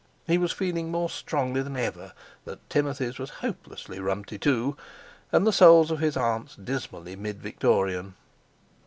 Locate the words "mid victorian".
7.15-8.15